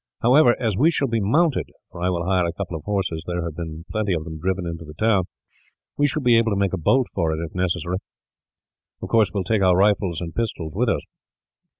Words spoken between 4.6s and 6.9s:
into the town we shall be able to make a